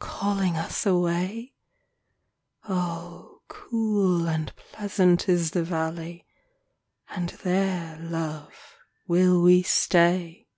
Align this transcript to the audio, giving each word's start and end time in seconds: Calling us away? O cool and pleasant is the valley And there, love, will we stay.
Calling 0.00 0.56
us 0.56 0.86
away? 0.86 1.54
O 2.68 3.42
cool 3.46 4.28
and 4.28 4.52
pleasant 4.56 5.28
is 5.28 5.52
the 5.52 5.62
valley 5.62 6.26
And 7.10 7.28
there, 7.44 7.96
love, 8.00 8.74
will 9.06 9.40
we 9.40 9.62
stay. 9.62 10.48